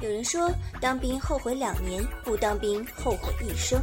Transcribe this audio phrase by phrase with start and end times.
[0.00, 0.48] 有人说
[0.80, 3.80] 当兵后悔两年，不当兵后悔一生。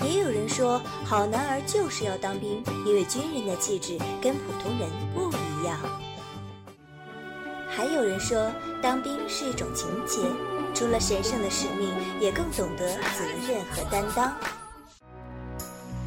[0.00, 5.78] 也有人说好男儿就是要当兵，因为军人的气质跟普通人不一样。
[7.68, 8.50] 还有人说
[8.82, 10.20] 当兵是一种情结。
[10.74, 11.88] 除了神圣的使命，
[12.20, 14.36] 也更懂得责任和担当。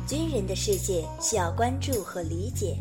[0.05, 2.75] 军人的世界需要关注和理解，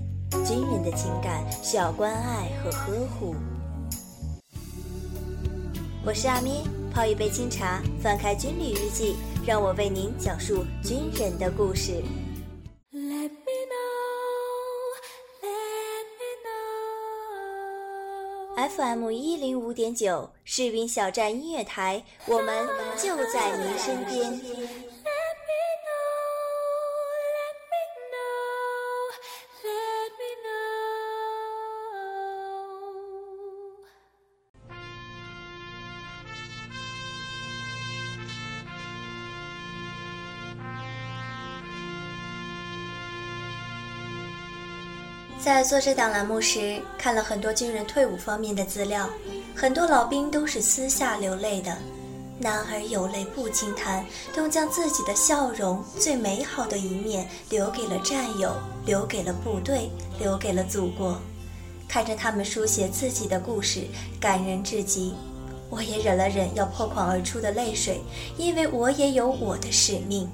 [0.44, 3.36] 军人的情感需要关爱和呵护。
[6.06, 6.62] 我是阿咪，
[6.94, 12.00] 泡一杯清茶，翻开军旅日记，让我为您讲述军人的故事。
[18.56, 24.40] FM 一零五点九，士兵小站音乐台，我们就在您身边。
[45.56, 49.08] 在做这档栏目时，看了很多军人退伍方面的资料，
[49.54, 51.74] 很多老兵都是私下流泪的。
[52.38, 61.18] 男儿有泪不轻弹，都将自己的笑容最美好的一面留给了战友，留给了部队，留给了祖国。
[61.88, 63.84] 看着他们书写自己的故事，
[64.20, 65.14] 感人至极。
[65.70, 68.02] 我也忍了忍要破眶而出的泪水，
[68.36, 70.30] 因为我也有我的使命。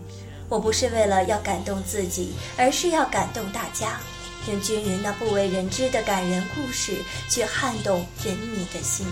[0.48, 4.00] 我不是为了要感动自己，而是要感动大家。
[4.48, 6.96] 用军人那不为人知的感人故事
[7.28, 9.06] 去撼动人民的心，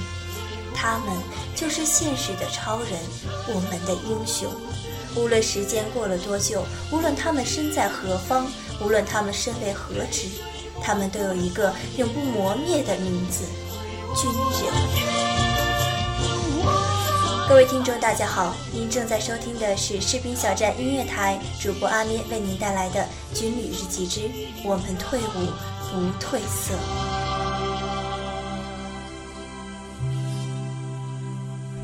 [0.74, 1.16] 他们
[1.54, 2.98] 就是现实的超人，
[3.48, 4.50] 我们的英雄。
[5.16, 8.46] 无论时间过了多久，无论他们身在何方，
[8.80, 10.26] 无论他们身为何职，
[10.82, 13.44] 他们都有一个永不磨灭的名字——
[14.16, 15.49] 军人。
[17.50, 23.04] 各位听众，大家好，您正在收听的是士兵小站音乐台，主播阿咩为您带来的
[23.36, 24.30] 《军旅日记之
[24.64, 25.50] 我们退伍
[25.90, 26.74] 不褪色》。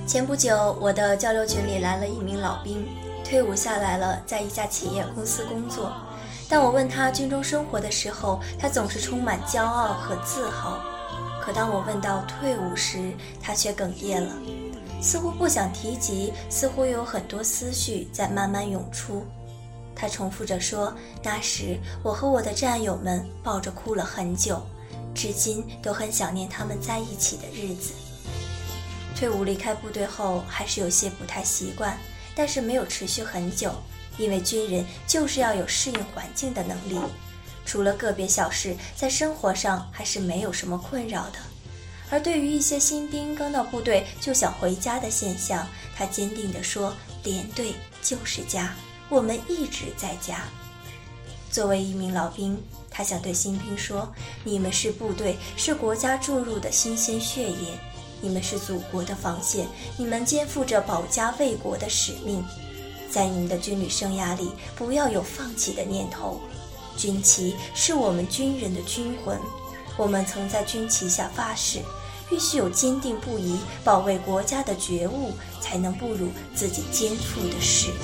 [0.07, 2.87] 前不久，我的交流群里来了一名老兵，
[3.25, 5.91] 退伍下来了，在一家企业公司工作。
[6.49, 10.79] 当我问他军中生活的时候，他总是充满骄傲和自豪。
[11.43, 13.13] 可当我问到退伍时，
[13.43, 14.33] 他却哽咽了。
[15.07, 19.25] 似乎不想提及，似乎有很多思绪在慢慢涌出。
[19.95, 24.61] 他重复着说：“那时我和我的战友们抱着哭了很久，
[25.15, 27.93] 至今都很想念他们在一起的日子。”
[29.15, 31.97] 退伍离开部队后，还是有些不太习惯，
[32.35, 33.73] 但是没有持续很久，
[34.19, 36.99] 因为军人就是要有适应环境的能力。
[37.65, 41.39] 除了个别小事，在生活上还是没有什么困扰的。
[42.11, 46.95] 而对于一些新兵刚到部队就想回家的现象，他坚定地说
[47.25, 48.75] ：“连队就是家，
[49.09, 50.45] 我们一直在家。”
[51.51, 54.13] 作为一名老兵，他想对新兵说
[54.45, 57.79] ：“你们是部队，是国家注入的新鲜血液，
[58.21, 59.67] 你们是祖国的防线，
[59.97, 62.45] 你们肩负着保家卫国的使命。
[63.11, 66.41] 在你们的军旅生涯里，不要有放弃的念头。
[66.97, 69.37] 军旗是我们军人的军魂。”
[69.99, 71.81] 我们曾在军旗下发誓，
[72.29, 77.97] 必须有坚定不移保卫国家的觉悟，才能步入自己肩负的使命。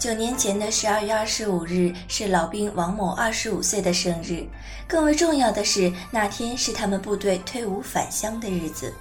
[0.00, 4.42] 九年前的十二月二十五日是老兵王某二十五岁的生日，
[4.88, 8.94] 更为重要的是那天是他们部队退伍返乡的日子。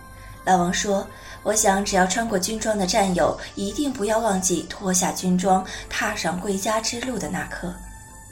[0.44, 1.08] 老王说
[1.42, 7.74] ：“我想，只要穿过军装的战友，一定不要忘记脱下军装，踏上归家之路的那刻。”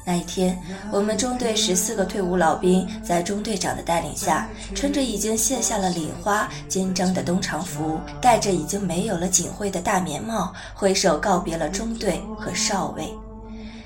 [0.08, 0.58] 那一天，
[0.90, 13.14] 我们中队十四个退伍老兵在中队长的带领下，穿着已经卸下了领花肩章的东长服，戴着已经没有了警徽的大棉帽，挥手告别了中队和少尉。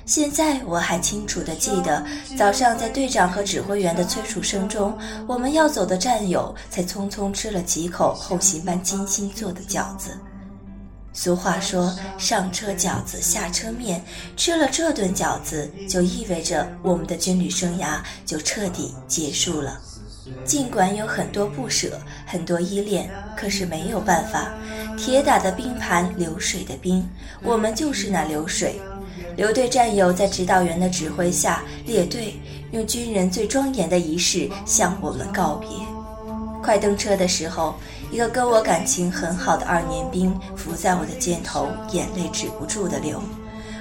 [0.06, 2.04] 现在我还清楚地记得，
[2.38, 4.96] 早上在队长和指挥员的催促声中，
[5.26, 10.16] 我们要走的战友才匆匆吃了几口后勤班精心做的饺子。
[11.12, 14.02] 俗话说：“上车饺子，下车面。”
[14.36, 19.78] 吃了这顿饺子，就意味着我们的军旅生涯就彻底结束了。
[20.44, 24.54] 尽管有很多不舍，很多依恋，可是没有办法。
[24.96, 27.06] 铁打的冰盘，流水的兵，
[27.42, 28.80] 我们就是那流水。
[29.36, 32.34] 留队战友在指导员的指挥下列队，
[32.70, 35.68] 用军人最庄严的仪式向我们告别。
[36.62, 37.74] 快登车的时候。
[38.10, 43.22] 一个跟我感情很好的二年兵伏在我的肩头，眼泪止不住的流。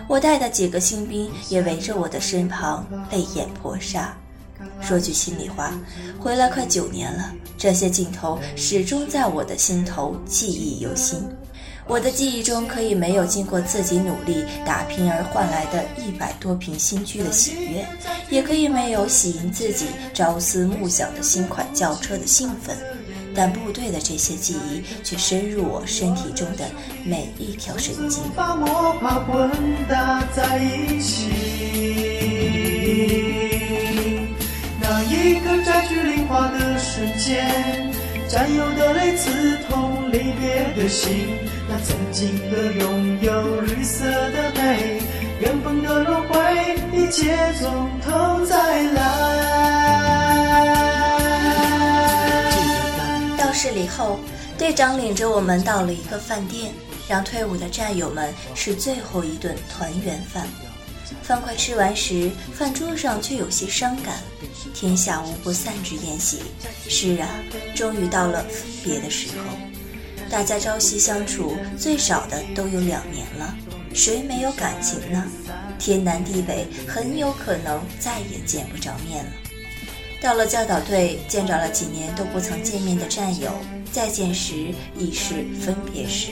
[0.07, 4.00] 我带的几个新兵也围着我的身旁，泪眼婆娑。
[4.80, 5.74] 说句心里话，
[6.18, 11.27] 回来快九年了，这些镜头始终在我的心头记忆犹新。
[11.91, 17.85] 我的记忆中，可以没有经过自己努力打拼而换来的一百多平新居的喜悦，
[18.29, 22.77] 也可以没有喜迎自己朝思暮想的新款轿车的兴奋。
[23.35, 26.63] 但部队的这些记忆却深入我身体中的
[27.03, 28.23] 每一条神经。
[28.38, 29.51] 把魔法混
[29.89, 31.27] 搭在一起，
[34.79, 37.91] 那一个摘去灵花的瞬间，
[38.29, 41.27] 战友的泪刺痛离别的心，
[41.83, 45.01] 曾经的拥有绿色的美，
[45.39, 49.01] 缘分的轮回，一切从头再来。
[53.38, 54.19] 到市里后，
[54.57, 56.74] 队长领着我们到了一个饭店，
[57.07, 60.48] 让退伍的战友们吃最后一顿团圆饭。
[61.22, 64.16] 饭快吃完时，饭桌上却有些伤感。
[64.74, 66.39] 天下无不散之宴席，
[66.88, 67.27] 是啊，
[67.75, 69.70] 终于到了分别的时候。
[70.31, 73.54] 大家朝夕相处，最少的都有两年了，
[73.94, 75.22] 谁没有感情呢？
[75.78, 79.31] 天南地北，很有可能再也见不着面了。
[80.22, 83.51] 到了教导队，见着了几年都不曾见面的战友，
[83.92, 86.31] 再见时已是分别时。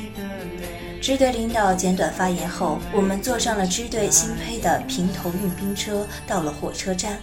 [1.01, 7.19] 支队领导简短发言后，我们坐上了支队新配的平头运兵车，到了火车站。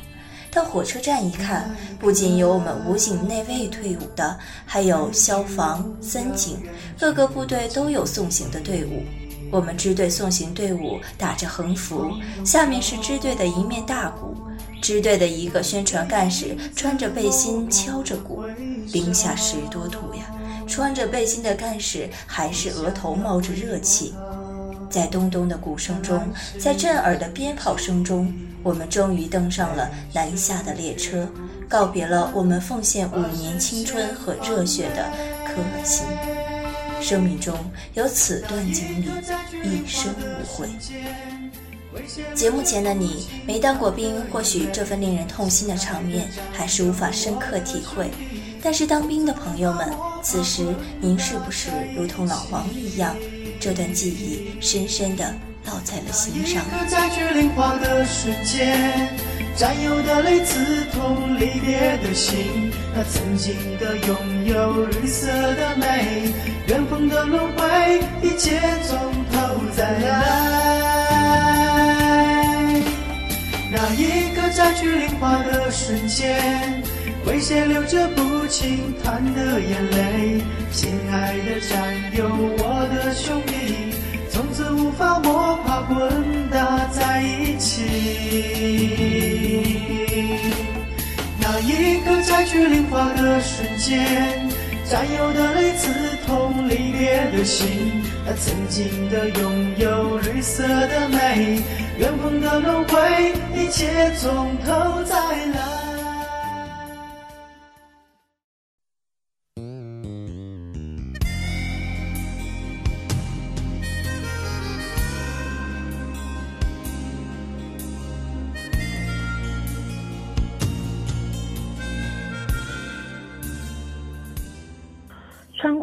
[0.56, 6.56] 到火车站一看，不仅有我们武警内卫退伍的，还有消防、森警，
[6.98, 9.02] 各个部队都有送行的队伍。
[9.50, 12.10] 我们支队送行队伍打着横幅，
[12.42, 14.34] 下面是支队的一面大鼓。
[14.80, 18.42] 支队的一个宣传干事穿着背心敲着鼓，
[18.92, 20.24] 零下十多度呀！
[20.66, 24.14] 穿着背心的干事还是额头冒着热气。
[24.88, 26.20] 在咚咚的鼓声中，
[26.58, 31.28] 在震耳的鞭炮声中，我们终于登上了南下的列车，
[31.68, 35.10] 告别了我们奉献五年青春和热血的
[35.46, 36.06] 科尔沁。
[37.00, 37.54] 生命中
[37.94, 39.06] 有此段经历，
[39.62, 40.68] 一生无悔。
[42.34, 48.10] 节目前的你没当过兵，或许这份令人痛心的场面还是无法深刻体会。
[48.62, 49.90] 但是当兵的朋友们，
[50.22, 53.14] 此时您是不是如同老王一样，
[53.58, 55.24] 这段记忆深深地
[55.66, 56.64] 烙在了心上？
[56.88, 59.08] 在去灵花的瞬间，
[59.56, 66.32] 战友的泪刺痛离别的心，那曾经的拥有绿色的美，
[66.68, 68.98] 缘分的轮回，一切从
[69.32, 69.36] 头
[69.76, 70.06] 再来。
[73.72, 76.82] 那一个摘去灵花的瞬间，
[77.26, 80.40] 为谁流着不轻弹的眼泪？
[80.70, 82.24] 亲爱的战友，
[82.58, 83.92] 我的兄弟，
[84.30, 87.82] 从此无法摸爬滚打在一起。
[91.40, 94.48] 那一刻摘去灵花的瞬间，
[94.88, 95.90] 战友的泪刺
[96.26, 97.66] 痛离别的心，
[98.24, 101.60] 那曾经的拥有绿色的美。
[101.98, 105.75] 缘分的轮回，一切从头再来。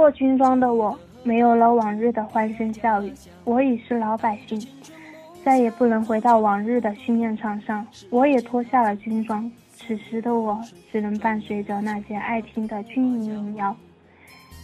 [0.03, 3.13] 过军装的我，没有了往日的欢声笑语，
[3.45, 4.61] 我已是老百姓。
[5.45, 7.87] 再也不能回到往日的训练场上。
[8.09, 13.73] 我也脱下了军装，此时的我只能伴随着那些爱听的军营民谣。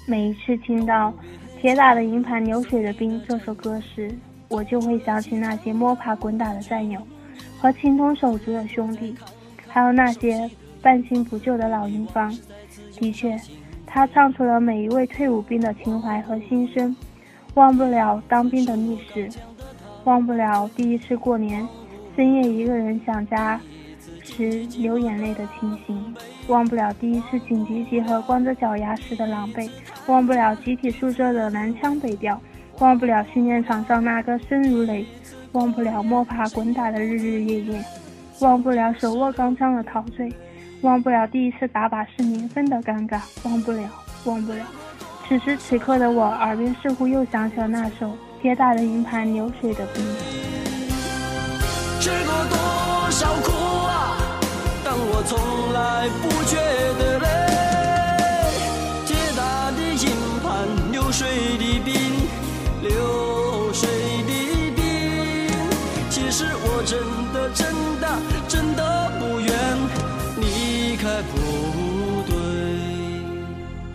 [0.06, 1.10] 每一次听到
[1.62, 4.14] 《铁打的营盘流水的兵》这首歌时，
[4.50, 7.00] 我就会想起那些摸爬滚打的战友，
[7.58, 9.16] 和情同手足的兄弟，
[9.70, 12.30] 还有那些半新不旧的老营房。
[13.00, 13.40] 的确，
[13.90, 16.96] 他唱出了每一位退伍兵的情怀和心声。
[17.56, 19.28] 忘不了当兵的历史，
[20.04, 21.68] 忘不了第一次过年
[22.16, 23.60] 深夜一个人想家
[24.24, 26.16] 时流眼泪的情形，
[26.48, 29.70] 忘不了第一次紧急集合光着脚丫时的狼狈，
[30.08, 32.40] 忘不了集体宿舍的南腔北调。
[32.78, 35.06] 忘不了训练场上那个声如雷，
[35.52, 37.84] 忘不了摸爬滚打的日日夜夜，
[38.40, 40.32] 忘不了手握钢枪的陶醉，
[40.82, 43.82] 忘不了第一次打靶是零分的尴尬，忘不了，
[44.24, 44.66] 忘不了。
[45.28, 48.08] 此时此刻的我，耳边似乎又响起了那首
[48.42, 50.02] 《铁打的营盘流水的兵》。
[52.00, 53.52] 吃过多少苦
[53.86, 54.18] 啊，
[54.86, 55.38] 但我从
[55.74, 56.56] 来不觉
[56.98, 57.29] 得累。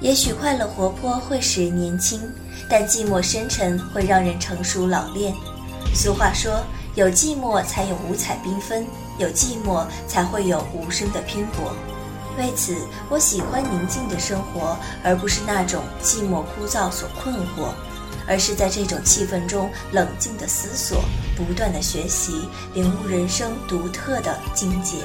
[0.05, 2.21] 也许快乐活泼会使人年轻，
[2.69, 5.35] 但寂寞深沉会让人成熟老练。
[5.95, 6.63] 俗话说，
[6.95, 11.73] 有寂寞才有五彩缤纷，有寂寞才会有无声的拼搏。
[12.37, 12.77] 为此，
[13.09, 17.73] 我喜欢宁静的生活，而不是那种寂寞枯燥所困惑。
[18.27, 21.03] 而是在这种气氛中冷静的思索，
[21.35, 24.97] 不断的学习，领悟人生独特的境界。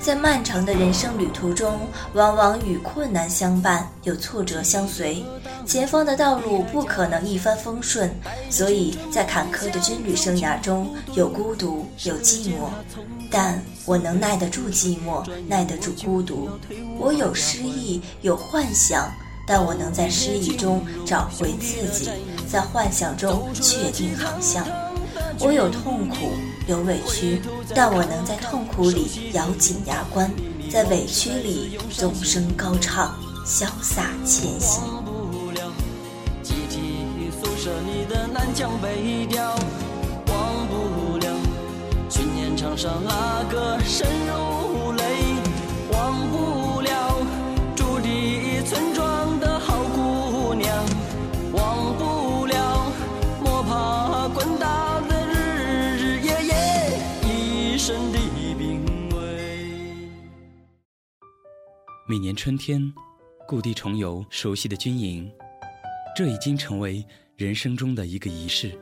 [0.00, 1.78] 在漫长的人生旅途中，
[2.14, 5.24] 往往与困难相伴，有挫折相随。
[5.66, 8.10] 前方的道路不可能一帆风顺，
[8.48, 12.70] 所以在坎坷的军旅生涯中有孤独，有寂寞。
[13.30, 16.48] 但我能耐得住寂寞，耐得住孤独。
[16.98, 19.12] 我有诗意，有幻想。
[19.50, 22.10] 但我能在失意中找回自己，
[22.46, 24.62] 在幻想中确定航向。
[25.40, 26.16] 我有痛苦，
[26.68, 27.40] 有委屈，
[27.74, 30.30] 但我能在痛苦里咬紧牙关，
[30.70, 34.84] 在委屈里纵声高唱，潇洒前行。
[36.42, 39.56] 集体宿舍里的南腔北调，
[40.26, 41.34] 忘不了
[42.10, 44.87] 去年唱上那个深如
[62.10, 62.90] 每年春天，
[63.46, 65.30] 故地重游熟悉的军营，
[66.16, 67.04] 这已经成为
[67.36, 68.72] 人生中的一个仪式。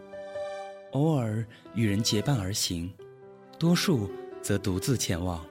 [0.93, 2.89] 偶尔与人结伴而行，
[3.59, 4.09] 多数
[4.41, 5.45] 则独自前往。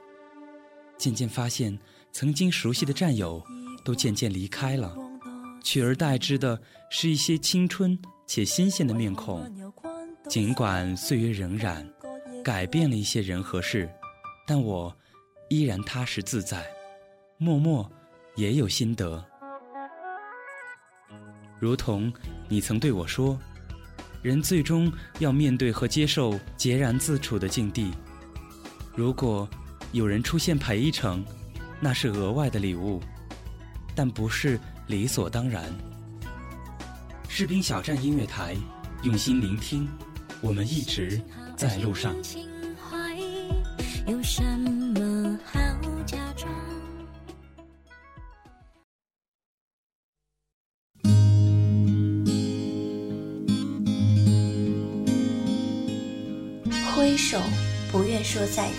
[0.96, 1.78] 渐渐发现，
[2.12, 3.44] 曾经熟悉的战友
[3.84, 4.96] 都渐渐离开了，
[5.62, 9.44] 取而代之的是一些青春且新鲜的面孔。
[10.30, 11.86] 尽管岁月荏苒，
[12.42, 13.86] 改变了一些人和事，
[14.46, 14.96] 但我
[15.50, 16.66] 依然踏实自在。
[17.38, 17.86] 默默
[18.34, 19.22] 也有心得，
[21.60, 22.10] 如同
[22.48, 23.38] 你曾对我说
[24.22, 27.92] ：“人最终要面对和接受孑然自处的境地。
[28.94, 29.46] 如果
[29.92, 31.22] 有人出现陪一程，
[31.78, 33.02] 那是额外的礼物，
[33.94, 35.70] 但不是理所当然。”
[37.28, 38.56] 士兵小站音乐台，
[39.02, 39.86] 用心聆听，
[40.40, 41.20] 我们一直
[41.54, 42.16] 在路上。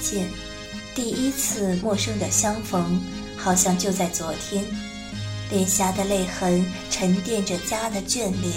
[0.09, 0.27] 见，
[0.95, 3.01] 第一次陌生的相逢，
[3.35, 4.63] 好像就在昨天。
[5.49, 8.53] 脸颊的泪痕沉淀着家的眷恋，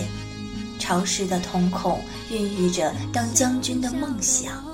[0.78, 4.64] 潮湿的瞳孔孕育着当将军的梦想。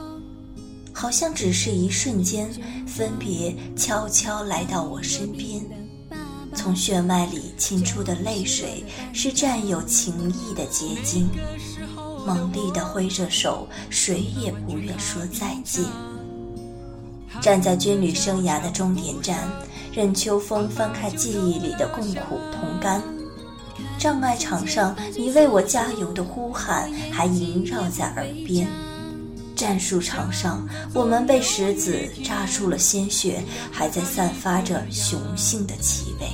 [0.92, 2.50] 好像只是一瞬间，
[2.86, 5.62] 分别悄悄来到我身边。
[6.54, 11.28] 从血脉里沁出的泪水，是战友情谊的结晶。
[12.26, 15.84] 猛力地挥着手，谁也不愿说再见。
[17.40, 19.38] 站在军旅生涯的终点站，
[19.92, 23.02] 任秋风翻开记忆里的共苦同甘。
[23.98, 28.66] 障碍场上，你为我加油的呼喊还萦绕在耳边；
[29.54, 36.28] 战术场上，我们被石子扎出了鲜血，还在散发着雄性的气味。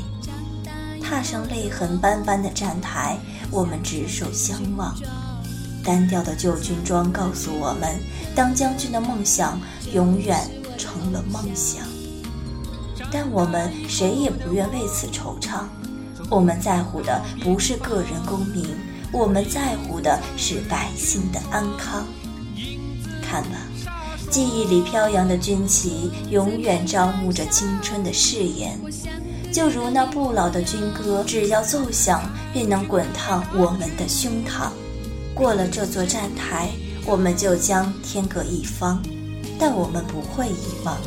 [1.00, 3.18] 踏上泪痕斑斑的站台，
[3.50, 4.96] 我们执手相望。
[5.84, 7.98] 单调的旧军装告诉我们，
[8.34, 9.60] 当将军的梦想
[9.92, 10.38] 永远
[10.82, 11.86] 成了梦想。
[13.12, 15.60] 但我们谁也不愿为此惆怅。
[16.30, 18.66] 我们在乎的不是个人功名，
[19.12, 22.04] 我们在乎的是百姓的安康。
[23.22, 23.58] 看吧，
[24.30, 28.78] 记忆里飘扬的军旗，永远招募着青春的誓言。
[29.52, 32.22] 就如那不老的军歌，只要奏响，
[32.54, 34.70] 便能滚烫我们的胸膛。
[35.34, 36.70] 过了这座站台，
[37.04, 39.02] 我们就将天各一方，
[39.62, 40.98] 但我们不会遗忘。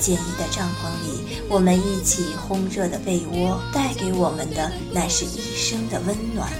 [0.00, 6.50] 简易的帐篷里，我们一起烘热的被窝，带给我们的乃是一生的温暖。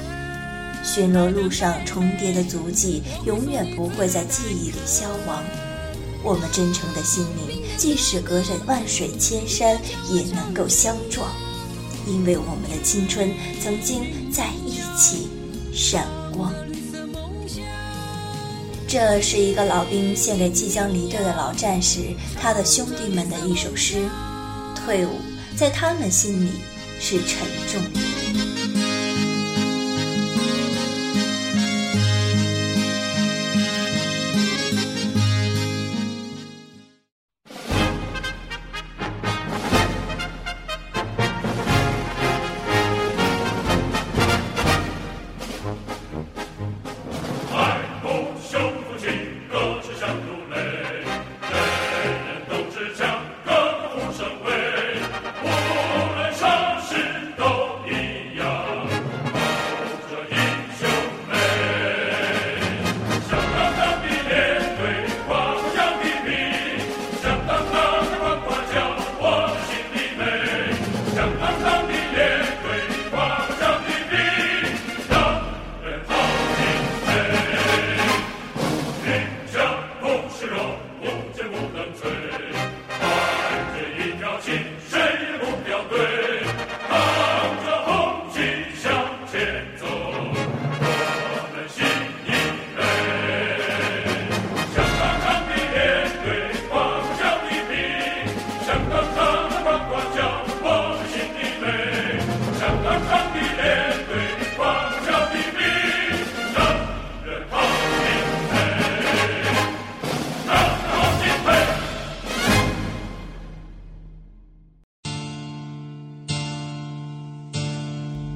[0.85, 5.43] 巡逻路上重叠的足迹，永远不会在记忆里消亡。
[6.23, 11.27] 我们真诚的心灵，即使隔着万水千山，也能够相撞，
[12.07, 15.29] 因为我们的青春曾经在一起
[15.73, 16.53] 闪光。
[18.93, 22.01] 这是一个老兵献给即将离队的老战士、
[22.39, 24.07] 他的兄弟们的一首诗。
[24.77, 25.13] 退伍
[25.57, 26.51] 在他们心里
[27.01, 28.12] 是沉重的。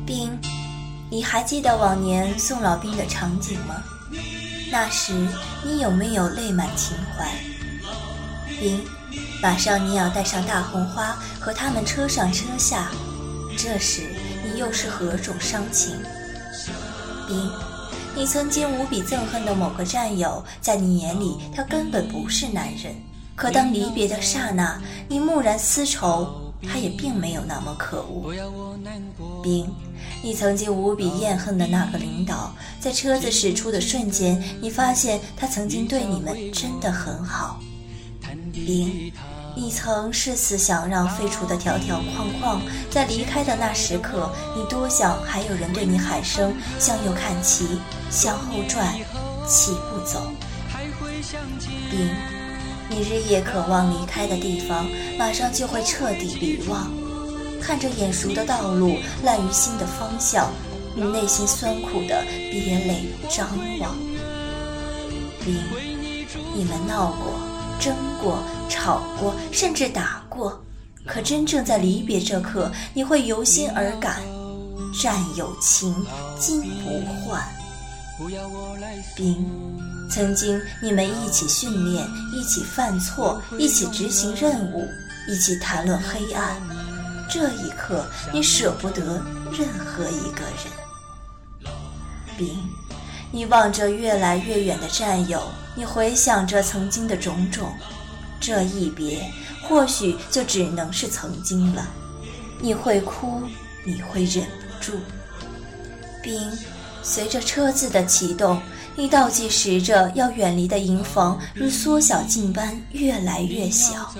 [0.06, 0.30] 兵，
[1.10, 3.82] 你还记得往年送老兵的场景吗？
[4.70, 5.12] 那时
[5.64, 7.28] 你有没有泪满情怀？
[8.60, 8.80] 兵，
[9.42, 12.90] 马上你要带上大红花和他们车上车下，
[13.58, 14.14] 这时
[14.44, 15.96] 你又是何种伤情？
[17.26, 17.50] 兵，
[18.14, 22.94] 你曾经无比憎恨的某个战友，在你眼里他根本不是男人，
[23.34, 28.32] 可当离别的刹那，你蓦然思愁，他也并没有那么可恶。
[29.42, 29.68] 兵。
[30.26, 37.60] 你曾经无比厌恨的那个领导，在车子驶出的瞬间，你发现他曾经对你们真的很好。
[38.52, 39.12] 兵，
[39.54, 42.60] 你曾誓死想让废除的条条框框，
[42.90, 47.78] 在离开的那时刻，你多想还有人对你喊声向右看齐，
[48.10, 48.96] 向后转，
[49.46, 50.28] 齐步走。
[51.88, 52.10] 兵，
[52.90, 56.90] 你日夜渴望离开的地方，马上就会彻底遗忘。
[57.60, 60.50] 看着眼熟的道路，烂于心的方向，
[60.94, 63.48] 你内心酸苦的憋泪张
[63.80, 63.96] 望。
[65.44, 65.56] 兵，
[66.54, 67.38] 你们闹过、
[67.80, 68.38] 争过、
[68.68, 70.60] 吵过，甚至打过，
[71.06, 74.22] 可真正在离别这刻，你会由心而感，
[75.02, 75.94] 战友情
[76.38, 77.42] 金不换。
[79.14, 79.46] 兵，
[80.10, 84.88] 曾经你们一起训练，一起犯错，一起执行任务，
[85.28, 86.56] 一起谈论黑暗。
[87.28, 91.72] 这一刻，你舍不得任何一个人。
[92.36, 92.56] 兵，
[93.32, 95.42] 你望着越来越远的战友，
[95.74, 97.72] 你回想着曾经的种种，
[98.38, 99.30] 这一别，
[99.62, 101.86] 或许就只能是曾经了。
[102.60, 103.42] 你会哭，
[103.84, 104.98] 你会忍不住。
[106.22, 106.40] 兵，
[107.02, 108.60] 随着车子的启动，
[108.94, 114.14] 你倒计时着要远离的营房，如缩小镜般越来越小。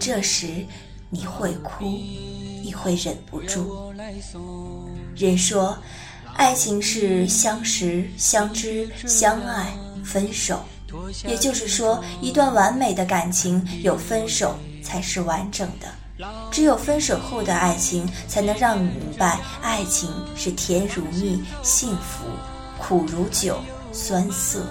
[0.00, 0.66] 这时，
[1.10, 1.84] 你会哭。
[2.62, 3.92] 你会忍不住。
[5.14, 5.76] 人说，
[6.34, 10.60] 爱情是相识、相知、相爱、分手。
[11.26, 15.88] 也就是说，一段完美的感情有分手才是完整的。
[16.50, 22.24] 只有分手后的爱情，才能让你明白，爱情是甜如蜜、幸福；
[22.78, 23.58] 苦如酒、
[23.92, 24.64] 酸涩。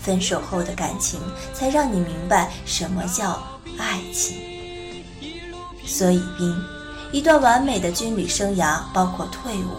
[0.00, 1.20] 分手后的感情，
[1.52, 3.40] 才让你明白什么叫
[3.76, 4.57] 爱情。
[5.88, 6.54] 所以，兵，
[7.10, 9.70] 一段完美的军旅生涯包括退伍。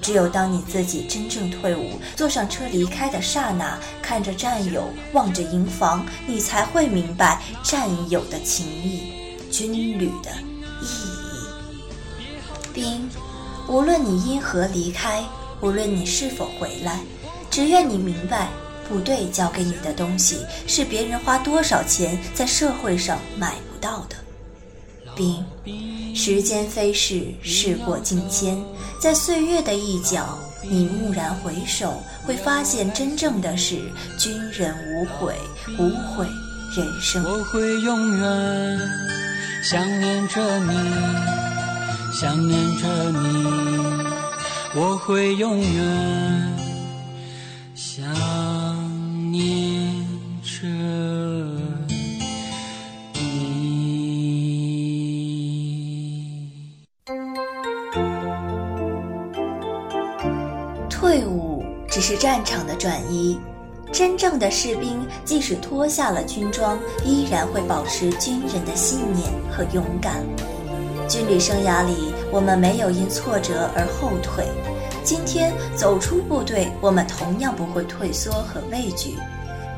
[0.00, 9.12] 只有当你自己真正退伍，坐上车离开的刹那，看着战友，望着营房，你才会明白战友的情谊，
[9.50, 10.30] 军旅的
[10.82, 12.72] 意义。
[12.72, 13.08] 兵，
[13.68, 15.22] 无论你因何离开，
[15.60, 17.00] 无论你是否回来，
[17.50, 18.48] 只愿你明白。
[18.88, 24.16] 部队交给你的东西是别人花多少钱在社会上买不到的。
[25.18, 25.44] 兵，
[26.14, 28.56] 时间飞逝，事过境迁，
[29.00, 33.74] 在岁月的一角，你蓦然回首，会发现真正的是
[34.16, 35.34] 军人无悔，
[35.76, 36.24] 无悔
[36.76, 37.24] 人生。
[37.24, 38.80] 我会永远
[39.64, 40.72] 想念着你，
[42.12, 43.44] 想念着你，
[44.76, 46.56] 我会永远
[47.74, 48.67] 想。
[62.28, 63.40] 战场的转移，
[63.90, 70.22] 真正的士兵即使脱下了军装，依然会保持军人的信念和勇敢。
[71.08, 74.44] 军旅生涯里，我们没有因挫折而后退。
[75.02, 79.16] 今天走出部队，我们同样不会退缩和畏惧。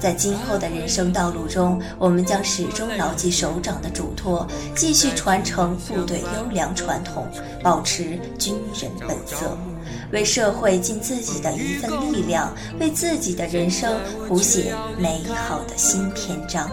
[0.00, 7.28] 在今后的人生道路中，我们将始终牢记首长的嘱托，继续传承部队优良传统，
[7.62, 9.56] 保持军人本色，
[10.12, 13.96] 为社会尽自己的一份力量，为自己的人生
[14.26, 16.70] 谱写美好的新篇章。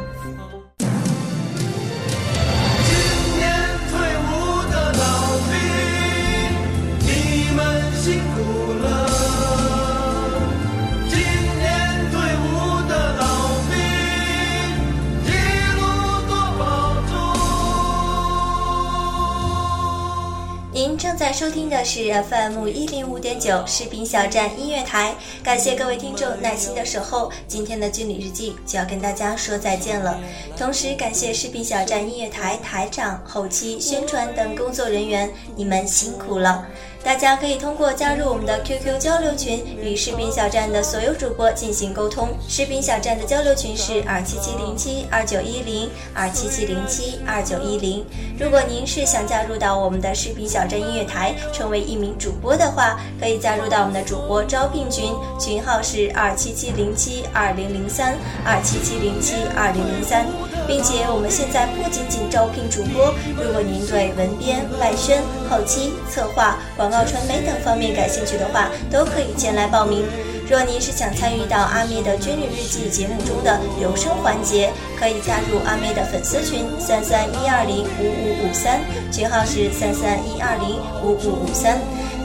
[21.17, 27.31] 在收听的是 FM 一零五点九士兵小站音乐台，感谢各位听众耐心的守候。
[27.47, 30.19] 今天的军旅日记就要跟大家说再见了，
[30.55, 36.67] 同时感谢视频小站音乐台台长、后期宣传等工作人员，你们辛苦了。
[37.07, 42.27] 大家可以通过加入我们的 QQ 交流群，与士兵小站的所有主播进行沟通。
[42.49, 48.05] 士兵小站的交流群是二七七零七二九一零二七七零七二九一零。
[48.37, 60.27] 如果您是想加入到我们的士兵小站音乐台，成为一名主播的话，可以加入到我们的主播招聘群，群号是二七七零七二零零三二七七零七二零零三。
[60.67, 70.03] 并且我们现在不仅仅招聘主播，如果您对文编、外宣、后期、策划、广告传媒等方面感兴趣的话，都可以前来报名。
[70.49, 78.79] 若您是想参与到阿咩的军旅日记节目中的留声环节，可以加入阿咩的粉丝群三三一二零五五五三，
[79.11, 81.77] 群号是三三一二零五五五三。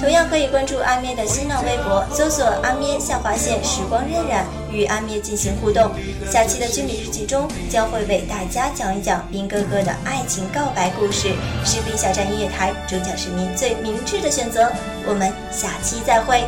[0.03, 5.93] 同样可以关注阿咩的新浪微博，搜索“阿咩下划线时光荏苒”，与阿咩进行互动。
[6.29, 11.29] 下期的军旅日记中将会为大家讲一讲兵哥哥的爱情告白故事。
[11.65, 14.73] 士兵小站音乐台主讲是您最明智的选择。
[15.07, 16.43] 我们下期再会。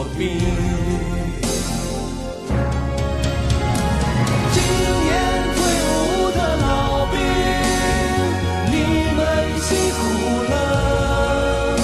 [0.00, 0.30] 老兵
[4.50, 4.62] 今
[5.04, 5.10] 年
[5.54, 7.14] 退伍的老兵
[8.72, 8.74] 你
[9.14, 9.20] 们
[9.60, 10.00] 辛苦
[10.48, 11.76] 了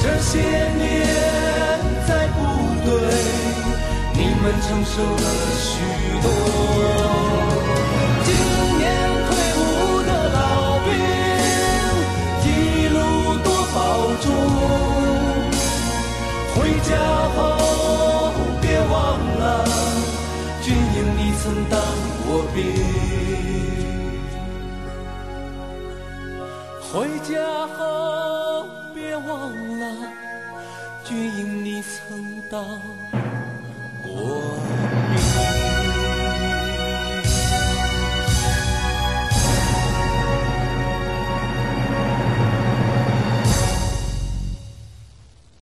[0.00, 0.32] 这些
[0.78, 0.80] 年
[2.08, 2.38] 在部
[2.86, 2.88] 队
[4.14, 5.20] 你们承受了
[5.58, 5.68] 许
[6.22, 7.09] 多。
[16.90, 16.96] 家
[17.36, 17.38] 后
[18.60, 19.64] 别忘了，
[20.60, 21.80] 军营你曾当
[22.26, 22.58] 过兵。
[26.82, 27.30] 回家
[27.76, 29.28] 后别忘
[29.78, 29.82] 了，
[31.04, 32.80] 军营你曾当。